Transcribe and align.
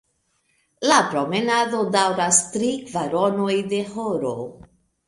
La 0.91 0.97
promenado 1.11 1.83
daŭras 1.97 2.41
tri 2.57 2.73
kvaronoj 2.89 3.55
de 3.77 3.85
horo. 3.97 4.35